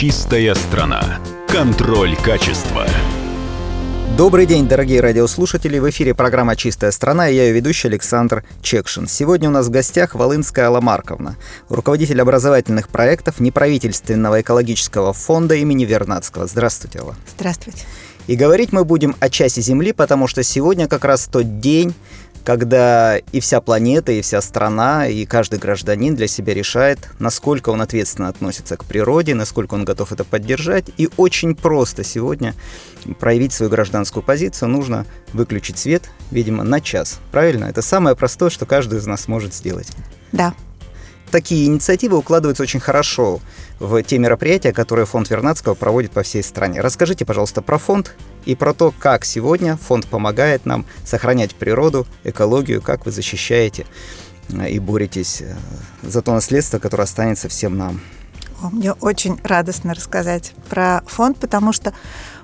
[0.00, 1.18] Чистая страна.
[1.48, 2.86] Контроль качества.
[4.16, 5.80] Добрый день, дорогие радиослушатели.
[5.80, 9.08] В эфире программа «Чистая страна» и я ее ведущий Александр Чекшин.
[9.08, 11.36] Сегодня у нас в гостях Волынская Алла Марковна,
[11.68, 16.46] руководитель образовательных проектов неправительственного экологического фонда имени Вернадского.
[16.46, 17.16] Здравствуйте, Алла.
[17.36, 17.82] Здравствуйте.
[18.28, 21.92] И говорить мы будем о часе Земли, потому что сегодня как раз тот день,
[22.48, 27.82] когда и вся планета, и вся страна, и каждый гражданин для себя решает, насколько он
[27.82, 30.86] ответственно относится к природе, насколько он готов это поддержать.
[30.96, 32.54] И очень просто сегодня
[33.20, 37.20] проявить свою гражданскую позицию нужно выключить свет, видимо, на час.
[37.32, 37.66] Правильно?
[37.66, 39.88] Это самое простое, что каждый из нас может сделать.
[40.32, 40.54] Да.
[41.30, 43.40] Такие инициативы укладываются очень хорошо
[43.78, 46.80] в те мероприятия, которые фонд Вернадского проводит по всей стране.
[46.80, 48.14] Расскажите, пожалуйста, про фонд
[48.46, 53.86] и про то, как сегодня фонд помогает нам сохранять природу, экологию, как вы защищаете
[54.48, 55.54] э, и боретесь э,
[56.02, 58.00] за то наследство, которое останется всем нам.
[58.72, 61.92] Мне очень радостно рассказать про фонд, потому что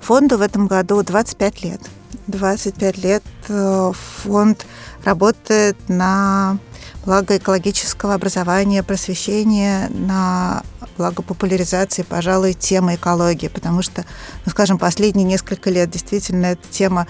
[0.00, 1.80] фонду в этом году 25 лет.
[2.26, 4.66] 25 лет э, фонд
[5.04, 6.58] работает на
[7.04, 10.62] благо экологического образования, просвещения, на
[10.96, 14.04] благо популяризации, пожалуй, темы экологии, потому что,
[14.44, 17.06] ну, скажем, последние несколько лет действительно эта тема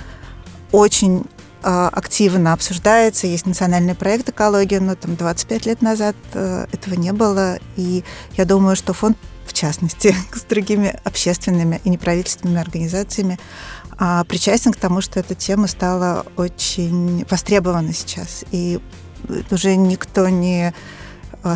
[0.71, 1.25] очень
[1.63, 3.27] э, активно обсуждается.
[3.27, 7.59] Есть национальный проект экологии, но там 25 лет назад э, этого не было.
[7.77, 8.05] И
[8.37, 13.41] я думаю, что фонд, в частности, с другими общественными и неправительственными организациями,
[14.01, 18.45] э, причастен к тому, что эта тема стала очень востребована сейчас.
[18.51, 18.81] И
[19.51, 20.75] уже никто не а,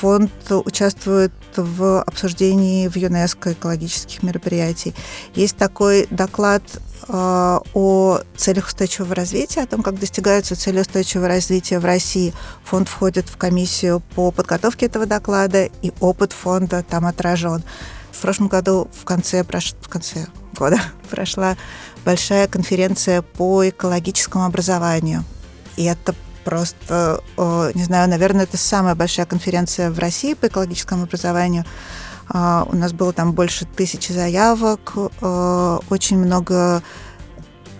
[0.00, 4.94] Фонд участвует в обсуждении в ЮНЕСКО экологических мероприятий.
[5.34, 6.62] Есть такой доклад
[7.08, 12.32] э, о целях устойчивого развития, о том, как достигаются цели устойчивого развития в России.
[12.64, 17.62] Фонд входит в комиссию по подготовке этого доклада, и опыт фонда там отражен.
[18.12, 20.26] В прошлом году в конце, в конце
[20.58, 20.78] года
[21.10, 21.56] прошла
[22.04, 25.24] большая конференция по экологическому образованию.
[25.76, 26.14] И это
[26.44, 31.64] просто, не знаю, наверное, это самая большая конференция в России по экологическому образованию.
[32.30, 34.94] А, у нас было там больше тысячи заявок,
[35.90, 36.82] очень много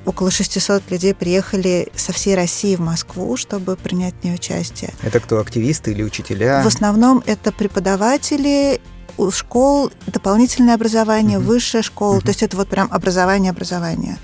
[0.09, 4.95] около 600 людей приехали со всей России в Москву, чтобы принять в ней участие.
[5.03, 6.63] Это кто, активисты или учителя?
[6.63, 8.81] В основном это преподаватели
[9.19, 11.43] у школ дополнительное образование, mm-hmm.
[11.43, 12.23] высшая школа, mm-hmm.
[12.23, 14.19] то есть это вот прям образование-образование.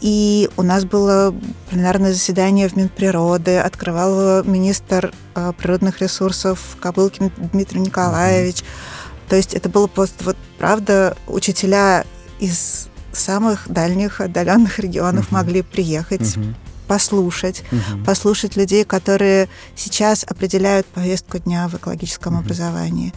[0.00, 1.34] И у нас было
[1.70, 8.58] пленарное заседание в Минприроды, открывал его министр э, природных ресурсов Кобылкин Дмитрий Николаевич.
[8.58, 9.28] Mm-hmm.
[9.28, 12.04] То есть это было просто вот правда учителя
[12.38, 15.34] из самых дальних отдаленных регионов mm-hmm.
[15.34, 16.20] могли приехать.
[16.20, 16.54] Mm-hmm
[16.86, 18.04] послушать, угу.
[18.04, 22.42] послушать людей, которые сейчас определяют повестку дня в экологическом угу.
[22.42, 23.12] образовании.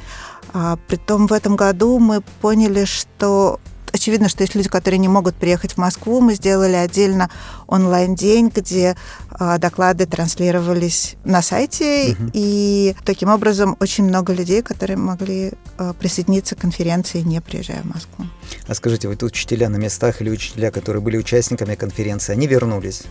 [0.53, 3.59] А, притом в этом году мы поняли, что
[3.97, 6.22] очевидно, что есть люди, которые не могут приехать в Москву.
[6.22, 7.30] Мы сделали отдельно
[7.68, 8.96] онлайн-день, где
[9.40, 12.31] э, доклады транслировались на сайте, угу.
[12.34, 17.86] и таким образом очень много людей, которые могли э, присоединиться к конференции, не приезжая в
[17.86, 18.25] Москву.
[18.68, 23.03] А скажите, вот учителя на местах или учителя, которые были участниками конференции, они вернулись?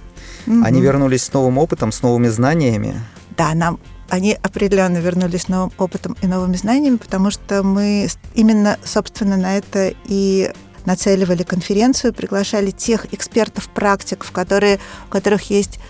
[0.46, 0.64] Угу.
[0.64, 3.02] Они вернулись с новым опытом, с новыми знаниями?
[3.36, 3.78] Да, нам
[4.08, 9.92] они определенно вернулись новым опытом и новыми знаниями, потому что мы именно, собственно, на это
[10.04, 10.52] и
[10.84, 15.80] нацеливали конференцию, приглашали тех экспертов, практиков, которые, у которых есть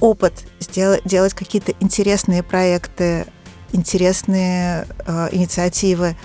[0.00, 3.26] опыт сделать, делать какие-то интересные проекты,
[3.72, 6.16] интересные э, инициативы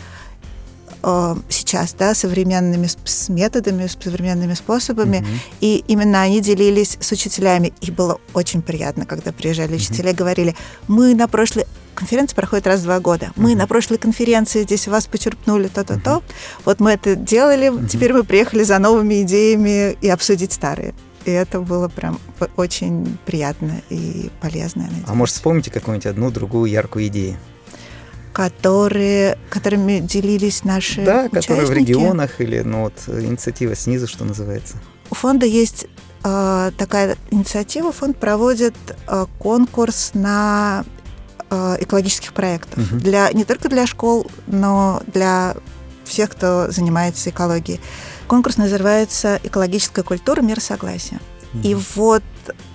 [1.50, 5.58] сейчас, да, современными с методами, с современными способами, mm-hmm.
[5.62, 7.74] и именно они делились с учителями.
[7.82, 10.56] И было очень приятно, когда приезжали учителя и говорили,
[10.88, 11.66] мы на прошлой
[11.96, 13.32] конференция проходит раз в два года.
[13.36, 16.02] Мы на прошлой конференции здесь у вас почерпнули то-то, uh-huh.
[16.02, 16.24] то.
[16.64, 17.88] Вот мы это делали, uh-huh.
[17.88, 20.94] теперь мы приехали за новыми идеями и обсудить старые.
[21.26, 22.20] И это было прям
[22.56, 24.90] очень приятно и полезно.
[25.06, 27.38] А может, вспомните какую-нибудь одну, другую яркую идею?
[28.34, 31.42] Которые, которыми делились наши Да, участники.
[31.42, 34.76] которые в регионах или ну, вот, инициатива снизу, что называется.
[35.10, 35.88] У фонда есть
[36.24, 37.92] э, такая инициатива.
[37.92, 38.76] Фонд проводит
[39.08, 40.86] э, конкурс на
[41.50, 42.78] э, экологических проектов.
[42.78, 43.00] Мгм.
[43.00, 45.56] Для, не только для школ, но для
[46.06, 47.80] всех, кто занимается экологией.
[48.28, 50.42] Конкурс называется «Экологическая культура.
[50.42, 51.20] Мир согласия».
[51.64, 51.84] И Мгм.
[51.96, 52.24] вот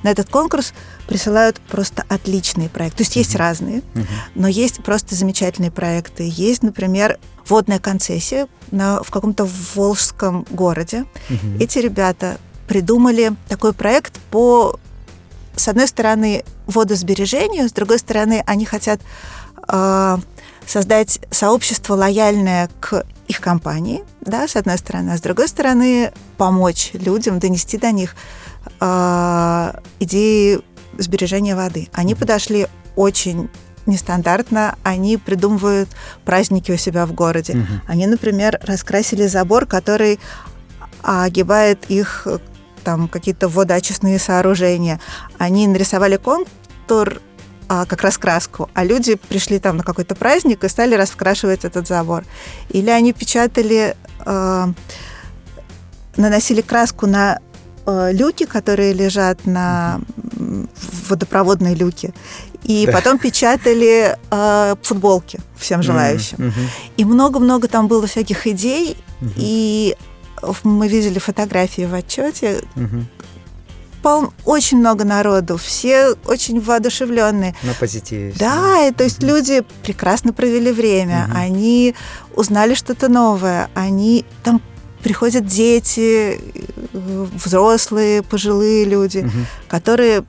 [0.05, 0.73] на этот конкурс
[1.09, 2.99] присылают просто отличные проекты.
[2.99, 3.39] То есть есть Мгм.
[3.41, 4.07] разные, Мгм.
[4.37, 6.31] но есть просто замечательные проекты.
[6.33, 7.19] Есть, например,
[7.49, 11.07] водная концессия на, в каком-то волжском городе.
[11.29, 11.57] Мгм.
[11.59, 14.79] Эти ребята придумали такой проект по,
[15.57, 19.01] с одной стороны, водосбережению, с другой стороны, они хотят
[19.69, 20.19] э,
[20.67, 26.91] создать сообщество лояльное к их компании, да, с одной стороны, а с другой стороны, помочь
[26.93, 28.15] людям донести до них
[30.01, 30.61] идеи
[30.99, 31.89] сбережения воды.
[31.93, 32.67] Они подошли
[32.97, 33.49] очень
[33.87, 35.89] нестандартно, они придумывают
[36.25, 37.55] праздники у себя в городе.
[37.55, 37.83] Мгм.
[37.87, 40.19] Они, например, раскрасили забор, который
[41.03, 42.27] огибает их
[42.83, 45.01] там какие-то водоочистные сооружения.
[45.39, 47.21] Они нарисовали контур
[47.69, 52.25] а, как раскраску, а люди пришли там на какой-то праздник и стали раскрашивать этот забор.
[52.69, 54.67] Или они печатали, э,
[56.17, 57.41] наносили краску на
[57.87, 60.01] люки, которые лежат на
[60.37, 60.69] м,
[61.09, 62.13] водопроводные люки,
[62.63, 62.93] и Да.
[62.93, 66.37] потом печатали э, футболки всем желающим.
[66.39, 66.69] Мгм.
[66.97, 69.33] И много-много там было всяких идей, Мгм.
[69.37, 69.97] и
[70.63, 72.63] мы видели фотографии в отчете.
[72.75, 73.07] Мгм.
[74.03, 77.55] Пол- очень много народу, все очень воодушевленные.
[77.63, 78.35] На позитиве.
[78.39, 79.29] Да, и то есть Мгм.
[79.29, 81.37] люди прекрасно провели время, Мгм.
[81.37, 81.95] они
[82.37, 84.61] узнали что-то новое, они там
[85.05, 86.41] приходят дети,
[86.93, 89.47] взрослые, пожилые люди, Мгм.
[89.69, 90.25] которые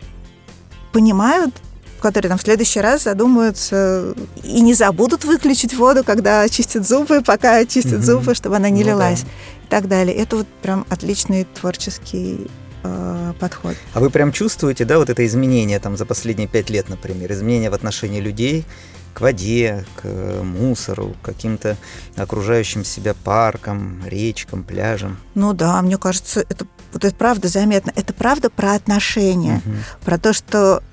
[0.91, 1.53] понимают,
[2.01, 4.13] которые там в следующий раз задумаются
[4.43, 8.03] и не забудут выключить воду, когда чистят зубы, пока чистят Мгм.
[8.03, 8.91] зубы, чтобы она не Ну да.
[9.09, 10.15] лилась и так далее.
[10.15, 12.47] Это вот прям отличный творческий
[12.85, 13.75] э, подход.
[13.93, 17.69] А вы прям чувствуете, да, вот это изменение там за последние пять лет, например, изменение
[17.69, 18.65] в отношении людей
[19.13, 20.05] к воде, к
[20.43, 21.77] мусору, к каким-то
[22.17, 25.17] окружающим себя паркам, речкам, пляжам?
[25.35, 27.91] Ну да, мне кажется, это вот это правда заметно.
[27.95, 29.77] Это правда про отношения, Мгм.
[30.03, 30.83] про то, что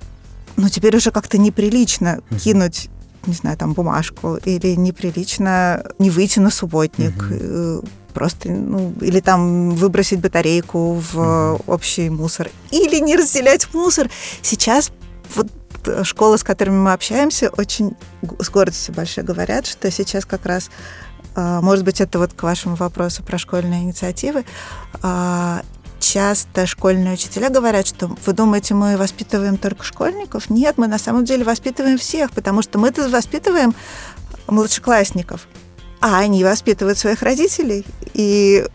[0.56, 2.38] ну теперь уже как-то неприлично Мгм.
[2.38, 2.88] кинуть
[3.26, 7.82] не знаю, там бумажку, или неприлично не выйти на субботник, Мгм.
[8.12, 11.62] Э, просто, ну, или там выбросить батарейку в Мгм.
[11.66, 14.10] общий мусор, или не разделять мусор.
[14.42, 14.92] Сейчас
[15.34, 15.48] вот
[15.86, 17.96] э, школы, с которыми мы общаемся, очень
[18.38, 20.70] с гордостью большой говорят, что сейчас как раз,
[21.34, 24.44] а, может быть, это вот к вашему вопросу про школьные инициативы,
[25.02, 25.62] а,
[25.98, 30.50] часто школьные учителя говорят, что вы думаете, мы воспитываем только школьников?
[30.50, 33.74] Нет, мы на самом деле воспитываем всех, потому что мы-то воспитываем
[34.48, 35.46] младшеклассников,
[36.02, 37.86] а они воспитывают своих родителей.
[38.12, 38.66] И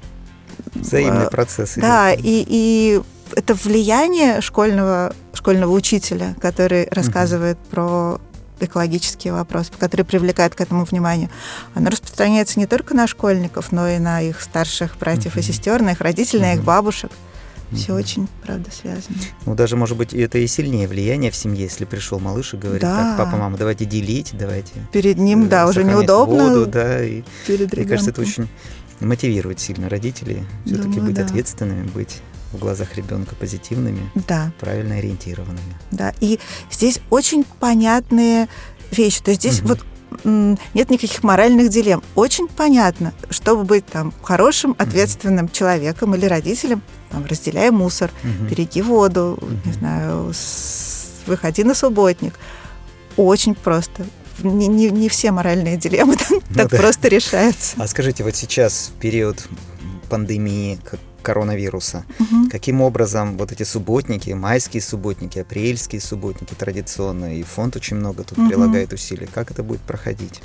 [0.74, 1.74] Взаимный э, процесс.
[1.74, 1.81] идет.
[1.83, 3.01] да, и, и
[3.35, 8.19] это влияние школьного, школьного учителя, который рассказывает про
[8.59, 11.29] экологические вопросы, который привлекает к этому внимание,
[11.75, 15.47] оно распространяется не только на школьников, но и на их старших братьев и Мгм.
[15.47, 17.12] сестер, на их родителей, на их бабушек.
[17.73, 17.99] Все Мгм.
[18.01, 19.17] очень, правда, связано.
[19.45, 22.81] Ну, даже, может быть, это и сильнее влияние в семье, если пришел малыш и говорит,
[22.81, 23.15] Да.
[23.15, 26.45] так, папа, мама, давайте делить, давайте Перед ним, э, да, уже неудобно.
[26.49, 28.47] воду, да, и Перед мне кажется, это очень
[29.01, 31.23] мотивирует сильно родителей все-таки быть да.
[31.25, 32.21] ответственными, быть
[32.53, 35.75] в глазах ребенка позитивными, Да, правильно ориентированными.
[35.92, 36.13] да.
[36.21, 36.39] И
[36.71, 38.47] здесь очень понятные
[38.92, 39.21] вещи.
[39.21, 39.68] То есть здесь Мгм.
[39.68, 39.85] вот
[40.73, 42.01] нет никаких моральных дилемм.
[42.15, 48.47] Очень понятно, чтобы быть там хорошим, ответственным человеком или родителем, там, разделяй мусор, Мгм.
[48.47, 49.80] береги воду, не Мгм.
[49.80, 50.33] знаю,
[51.26, 52.33] выходи на субботник.
[53.18, 54.06] Очень просто.
[54.44, 56.78] Не, не- не все моральные дилеммы так, Ну так да.
[56.78, 57.76] просто решаются.
[57.80, 59.47] А скажите, вот сейчас, в период
[60.09, 60.80] пандемии
[61.23, 62.49] коронавируса, Мгм.
[62.49, 68.37] каким образом вот эти субботники, майские субботники, апрельские субботники традиционно, и фонд очень много тут
[68.37, 68.47] Мгм.
[68.49, 70.40] прилагает усилий, как это будет проходить?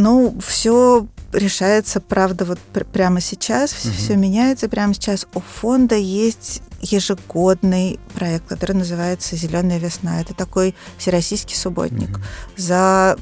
[0.00, 3.94] Ну, все решается, правда, вот пр- прямо сейчас, Мгм.
[3.94, 5.26] все меняется прямо сейчас.
[5.34, 10.20] У фонда есть ежегодный проект, который называется «Зеленая весна».
[10.22, 12.08] Это такой всероссийский субботник.
[12.08, 12.22] Мгм.
[12.56, 13.18] За,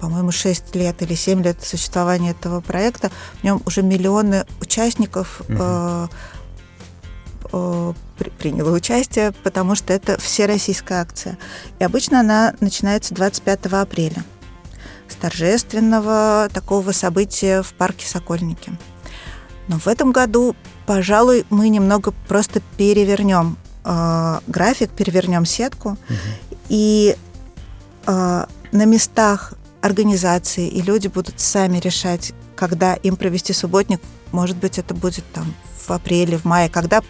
[0.00, 5.58] по-моему, 6 лет или 7 лет существования этого проекта в нем уже миллионы участников Мгм.
[5.60, 6.08] э,
[7.52, 11.38] э, при- приняло участие, потому что это всероссийская акция.
[11.78, 14.24] И обычно она начинается 25 апреля
[15.08, 18.72] с торжественного такого события в парке Сокольники.
[19.68, 20.54] Но в этом году
[20.88, 26.58] пожалуй, мы немного просто перевернем э, график, перевернем сетку, угу.
[26.70, 27.14] и
[28.06, 34.00] э, на местах организации и люди будут сами решать, когда им провести субботник.
[34.32, 35.54] Может быть, это будет там
[35.86, 37.02] в апреле, в мае, когда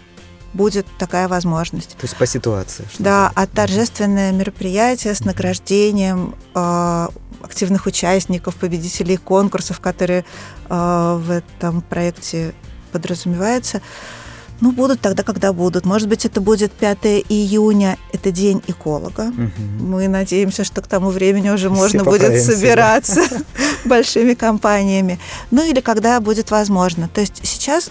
[0.53, 1.91] будет такая возможность.
[1.91, 2.85] То есть по ситуации.
[2.99, 7.07] Да, а торжественное мероприятие с награждением э,
[7.41, 10.25] активных участников, победителей конкурсов, которые
[10.69, 12.53] э, в этом проекте
[12.91, 13.81] подразумеваются,
[14.61, 15.85] ну, будут тогда, когда будут.
[15.85, 16.97] Может быть, это будет 5
[17.29, 19.27] июня, это день эколога.
[19.29, 19.85] Угу.
[19.85, 23.21] Мы надеемся, что к тому времени уже можно будет собираться
[23.85, 25.19] большими компаниями.
[25.51, 27.07] Ну, или когда будет возможно.
[27.07, 27.89] То есть сейчас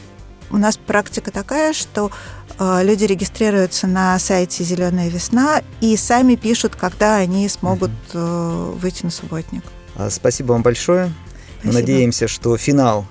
[0.51, 2.11] у нас практика такая, что
[2.59, 9.11] люди регистрируются на сайте Зеленая весна и сами пишут, когда они смогут э, выйти на
[9.11, 9.63] субботник.
[9.95, 11.13] А, спасибо вам большое.
[11.61, 11.73] Спасибо.
[11.73, 13.07] Мы надеемся, что финал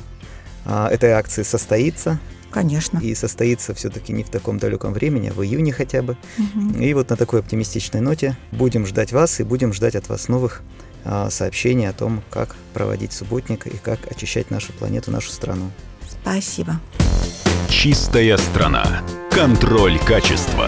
[0.65, 2.19] а, этой акции состоится.
[2.49, 2.99] Конечно.
[2.99, 6.17] И состоится все-таки не в таком далеком времени, а в июне хотя бы.
[6.37, 6.81] Угу.
[6.81, 10.61] И вот на такой оптимистичной ноте будем ждать вас и будем ждать от вас новых
[11.03, 15.71] а, сообщений о том, как проводить субботник и как очищать нашу планету, нашу страну.
[16.09, 16.79] Спасибо.
[17.77, 19.03] Чистая страна.
[19.29, 20.67] Контроль качества.